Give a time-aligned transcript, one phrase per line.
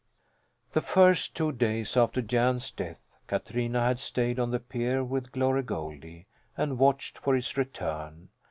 [0.71, 5.61] The first two days after Jan's death Katrina had stayed on the pier with Glory
[5.61, 6.25] Goldie,
[6.57, 8.29] and watched for his return.